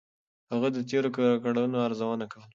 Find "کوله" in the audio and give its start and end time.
2.31-2.45